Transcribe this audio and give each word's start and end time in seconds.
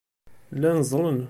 Llan 0.55 0.77
ẓẓlen. 0.89 1.17